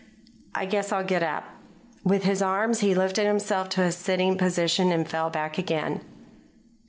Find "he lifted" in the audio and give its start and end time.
2.79-3.27